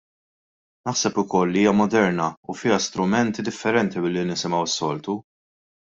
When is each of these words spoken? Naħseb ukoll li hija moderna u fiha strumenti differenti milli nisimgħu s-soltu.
Naħseb 0.89 1.19
ukoll 1.23 1.53
li 1.57 1.61
hija 1.65 1.73
moderna 1.83 2.31
u 2.53 2.57
fiha 2.63 2.81
strumenti 2.87 3.49
differenti 3.53 4.05
milli 4.07 4.29
nisimgħu 4.33 4.67
s-soltu. 4.73 5.21